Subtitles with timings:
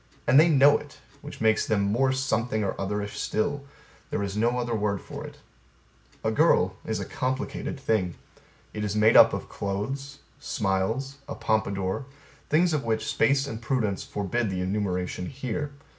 [0.25, 3.65] And they know it which makes them more something or otherish still:
[4.09, 5.37] there is no other word for it.
[6.23, 8.15] A girl is a complicated thing.
[8.73, 12.07] It is made up of clothes, smiles, a pompadour,
[12.49, 15.69] things of which space and prudence forbid the enumeration here.